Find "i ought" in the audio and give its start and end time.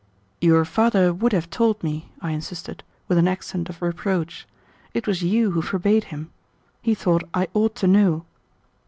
7.35-7.75